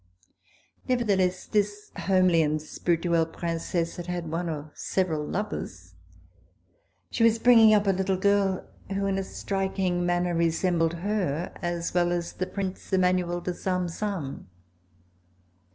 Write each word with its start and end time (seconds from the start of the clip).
Nevertheless 0.89 1.45
this 1.45 1.91
homely 1.95 2.41
and 2.41 2.59
spirituelle 2.59 3.27
Princesse 3.27 3.97
had 3.97 4.07
had 4.07 4.31
one 4.31 4.49
or 4.49 4.71
several 4.73 5.23
lovers. 5.23 5.93
She 7.11 7.23
was 7.23 7.37
bringing 7.37 7.71
up 7.75 7.85
a 7.85 7.91
little 7.91 8.17
girl 8.17 8.65
who, 8.91 9.05
in 9.05 9.19
a 9.19 9.23
striking 9.23 10.03
manner, 10.03 10.33
resembled 10.33 10.93
her 11.05 11.51
as 11.61 11.93
well 11.93 12.11
as 12.11 12.33
the 12.33 12.47
Prince 12.47 12.91
Emmanuel 12.91 13.41
de 13.41 13.53
Salm 13.53 13.87
Salm. 13.89 14.49